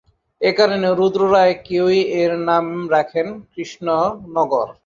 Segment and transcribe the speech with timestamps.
[0.41, 2.65] একারণে, রুদ্র রায় রেউই-এর নাম
[2.89, 4.67] রাখেন কৃষ্ণনগর।